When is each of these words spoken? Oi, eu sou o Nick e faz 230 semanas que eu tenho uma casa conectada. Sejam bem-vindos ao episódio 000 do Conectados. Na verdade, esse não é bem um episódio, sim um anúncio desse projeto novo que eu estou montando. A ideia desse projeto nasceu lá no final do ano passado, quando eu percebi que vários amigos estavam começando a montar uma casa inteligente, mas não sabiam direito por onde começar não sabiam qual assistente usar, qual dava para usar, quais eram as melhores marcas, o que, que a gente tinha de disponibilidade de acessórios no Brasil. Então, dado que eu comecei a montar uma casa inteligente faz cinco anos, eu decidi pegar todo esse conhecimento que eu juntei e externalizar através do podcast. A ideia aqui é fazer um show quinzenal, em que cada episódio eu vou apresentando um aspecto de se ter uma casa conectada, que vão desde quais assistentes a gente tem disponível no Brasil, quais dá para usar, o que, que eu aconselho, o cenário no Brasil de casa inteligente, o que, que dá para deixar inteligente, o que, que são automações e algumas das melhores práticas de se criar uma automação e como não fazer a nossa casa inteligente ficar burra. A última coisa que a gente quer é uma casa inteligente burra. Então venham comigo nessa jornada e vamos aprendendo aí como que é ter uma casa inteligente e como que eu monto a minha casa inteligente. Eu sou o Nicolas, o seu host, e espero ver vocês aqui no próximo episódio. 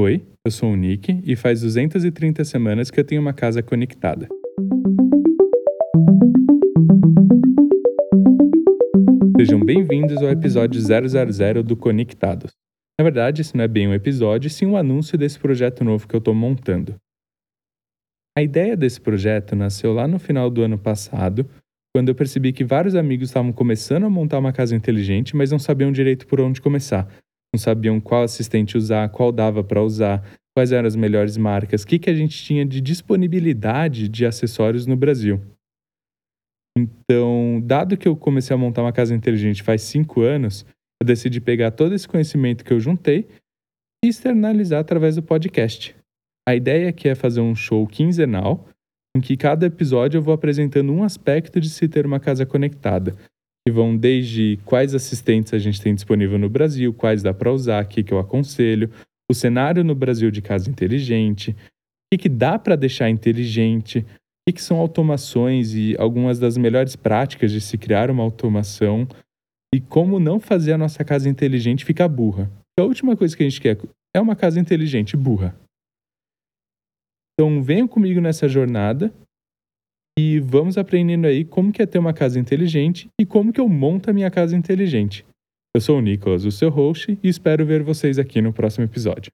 Oi, 0.00 0.24
eu 0.44 0.52
sou 0.52 0.70
o 0.70 0.76
Nick 0.76 1.20
e 1.24 1.34
faz 1.34 1.60
230 1.62 2.44
semanas 2.44 2.88
que 2.88 3.00
eu 3.00 3.04
tenho 3.04 3.20
uma 3.20 3.32
casa 3.32 3.64
conectada. 3.64 4.28
Sejam 9.36 9.58
bem-vindos 9.58 10.18
ao 10.18 10.30
episódio 10.30 10.80
000 10.80 11.64
do 11.64 11.76
Conectados. 11.76 12.52
Na 12.96 13.02
verdade, 13.02 13.40
esse 13.40 13.56
não 13.56 13.64
é 13.64 13.66
bem 13.66 13.88
um 13.88 13.92
episódio, 13.92 14.48
sim 14.48 14.66
um 14.66 14.76
anúncio 14.76 15.18
desse 15.18 15.36
projeto 15.36 15.82
novo 15.82 16.06
que 16.06 16.14
eu 16.14 16.18
estou 16.18 16.32
montando. 16.32 16.94
A 18.38 18.42
ideia 18.44 18.76
desse 18.76 19.00
projeto 19.00 19.56
nasceu 19.56 19.92
lá 19.92 20.06
no 20.06 20.20
final 20.20 20.48
do 20.48 20.62
ano 20.62 20.78
passado, 20.78 21.44
quando 21.92 22.10
eu 22.10 22.14
percebi 22.14 22.52
que 22.52 22.62
vários 22.62 22.94
amigos 22.94 23.30
estavam 23.30 23.52
começando 23.52 24.04
a 24.04 24.10
montar 24.10 24.38
uma 24.38 24.52
casa 24.52 24.76
inteligente, 24.76 25.34
mas 25.34 25.50
não 25.50 25.58
sabiam 25.58 25.90
direito 25.90 26.24
por 26.28 26.40
onde 26.40 26.60
começar 26.60 27.08
não 27.54 27.58
sabiam 27.58 28.00
qual 28.00 28.22
assistente 28.22 28.76
usar, 28.76 29.08
qual 29.08 29.32
dava 29.32 29.64
para 29.64 29.82
usar, 29.82 30.22
quais 30.54 30.72
eram 30.72 30.86
as 30.86 30.96
melhores 30.96 31.36
marcas, 31.36 31.82
o 31.82 31.86
que, 31.86 31.98
que 31.98 32.10
a 32.10 32.14
gente 32.14 32.42
tinha 32.42 32.64
de 32.64 32.80
disponibilidade 32.80 34.08
de 34.08 34.26
acessórios 34.26 34.86
no 34.86 34.96
Brasil. 34.96 35.40
Então, 36.76 37.60
dado 37.64 37.96
que 37.96 38.06
eu 38.06 38.16
comecei 38.16 38.54
a 38.54 38.58
montar 38.58 38.82
uma 38.82 38.92
casa 38.92 39.14
inteligente 39.14 39.62
faz 39.62 39.82
cinco 39.82 40.20
anos, 40.20 40.64
eu 41.00 41.06
decidi 41.06 41.40
pegar 41.40 41.70
todo 41.70 41.94
esse 41.94 42.06
conhecimento 42.06 42.64
que 42.64 42.72
eu 42.72 42.80
juntei 42.80 43.28
e 44.04 44.08
externalizar 44.08 44.80
através 44.80 45.16
do 45.16 45.22
podcast. 45.22 45.94
A 46.48 46.54
ideia 46.54 46.88
aqui 46.88 47.08
é 47.08 47.14
fazer 47.14 47.40
um 47.40 47.54
show 47.54 47.86
quinzenal, 47.86 48.68
em 49.16 49.20
que 49.20 49.36
cada 49.36 49.66
episódio 49.66 50.18
eu 50.18 50.22
vou 50.22 50.34
apresentando 50.34 50.92
um 50.92 51.02
aspecto 51.02 51.60
de 51.60 51.68
se 51.68 51.88
ter 51.88 52.06
uma 52.06 52.20
casa 52.20 52.46
conectada, 52.46 53.16
que 53.68 53.70
vão 53.70 53.94
desde 53.94 54.58
quais 54.64 54.94
assistentes 54.94 55.52
a 55.52 55.58
gente 55.58 55.78
tem 55.78 55.94
disponível 55.94 56.38
no 56.38 56.48
Brasil, 56.48 56.94
quais 56.94 57.22
dá 57.22 57.34
para 57.34 57.52
usar, 57.52 57.84
o 57.84 57.86
que, 57.86 58.02
que 58.02 58.12
eu 58.14 58.18
aconselho, 58.18 58.90
o 59.30 59.34
cenário 59.34 59.84
no 59.84 59.94
Brasil 59.94 60.30
de 60.30 60.40
casa 60.40 60.70
inteligente, 60.70 61.50
o 61.50 61.54
que, 62.10 62.22
que 62.22 62.28
dá 62.30 62.58
para 62.58 62.76
deixar 62.76 63.10
inteligente, 63.10 63.98
o 63.98 64.04
que, 64.48 64.54
que 64.54 64.62
são 64.62 64.78
automações 64.78 65.74
e 65.74 65.94
algumas 65.98 66.38
das 66.38 66.56
melhores 66.56 66.96
práticas 66.96 67.52
de 67.52 67.60
se 67.60 67.76
criar 67.76 68.10
uma 68.10 68.22
automação 68.22 69.06
e 69.74 69.82
como 69.82 70.18
não 70.18 70.40
fazer 70.40 70.72
a 70.72 70.78
nossa 70.78 71.04
casa 71.04 71.28
inteligente 71.28 71.84
ficar 71.84 72.08
burra. 72.08 72.50
A 72.80 72.84
última 72.84 73.14
coisa 73.14 73.36
que 73.36 73.42
a 73.42 73.48
gente 73.48 73.60
quer 73.60 73.76
é 74.16 74.20
uma 74.20 74.34
casa 74.34 74.58
inteligente 74.58 75.14
burra. 75.14 75.54
Então 77.34 77.62
venham 77.62 77.86
comigo 77.86 78.18
nessa 78.18 78.48
jornada 78.48 79.12
e 80.18 80.40
vamos 80.40 80.76
aprendendo 80.76 81.28
aí 81.28 81.44
como 81.44 81.70
que 81.70 81.80
é 81.80 81.86
ter 81.86 81.96
uma 81.96 82.12
casa 82.12 82.40
inteligente 82.40 83.08
e 83.20 83.24
como 83.24 83.52
que 83.52 83.60
eu 83.60 83.68
monto 83.68 84.10
a 84.10 84.12
minha 84.12 84.28
casa 84.28 84.56
inteligente. 84.56 85.24
Eu 85.72 85.80
sou 85.80 85.98
o 85.98 86.00
Nicolas, 86.00 86.44
o 86.44 86.50
seu 86.50 86.70
host, 86.70 87.16
e 87.22 87.28
espero 87.28 87.64
ver 87.64 87.84
vocês 87.84 88.18
aqui 88.18 88.42
no 88.42 88.52
próximo 88.52 88.84
episódio. 88.84 89.30